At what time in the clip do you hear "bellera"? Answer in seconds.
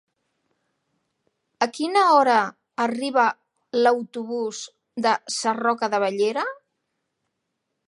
6.07-6.49